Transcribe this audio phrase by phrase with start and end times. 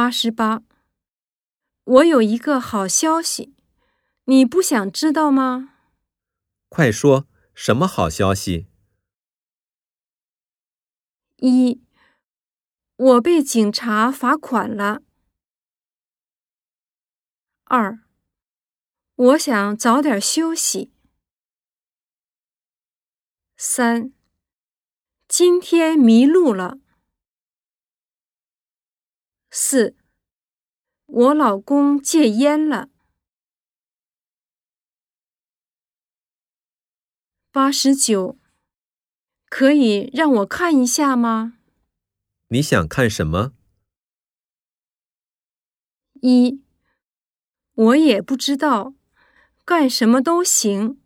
[0.00, 0.62] 八十八，
[1.84, 3.54] 我有一个好消息，
[4.24, 5.74] 你不想知道吗？
[6.70, 8.66] 快说，什么好消息？
[11.36, 11.82] 一，
[12.96, 15.02] 我被警察罚款了。
[17.64, 18.00] 二，
[19.16, 20.94] 我想早点休息。
[23.58, 24.14] 三，
[25.28, 26.78] 今天迷路了。
[29.70, 29.94] 四，
[31.06, 32.88] 我老公戒烟了。
[37.52, 38.36] 八十九，
[39.48, 41.56] 可以让我看一下吗？
[42.48, 43.52] 你想看什么？
[46.14, 46.64] 一，
[47.74, 48.94] 我也不知道，
[49.64, 51.00] 干什么都行。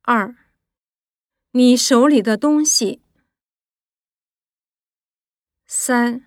[0.00, 0.34] 二，
[1.50, 3.02] 你手里的东西。
[5.70, 6.26] 三，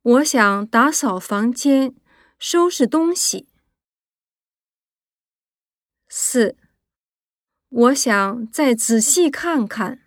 [0.00, 1.94] 我想打扫房间，
[2.38, 3.46] 收拾东西。
[6.08, 6.56] 四，
[7.68, 10.00] 我想再仔细看看。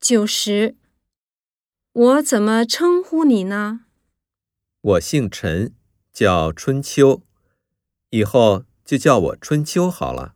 [0.00, 0.78] 九十，
[1.92, 3.84] 我怎么称呼你呢？
[4.80, 5.76] 我姓陈，
[6.10, 7.22] 叫春秋，
[8.08, 10.34] 以后就叫我春秋好了。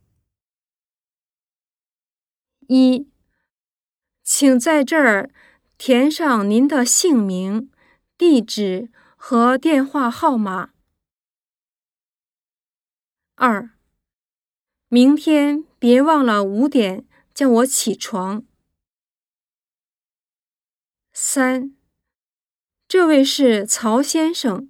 [2.67, 3.11] 一。
[4.43, 5.31] 请在这儿
[5.77, 7.71] 填上您的姓名、
[8.17, 10.73] 地址和电话号码。
[13.35, 13.69] 二，
[14.89, 18.43] 明天别忘了五点叫我起床。
[21.13, 21.73] 三，
[22.85, 24.69] 这位是曹先生。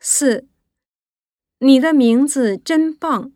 [0.00, 0.48] 四，
[1.58, 3.35] 你的名字真棒。